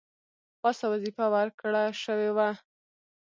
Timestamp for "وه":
2.37-2.49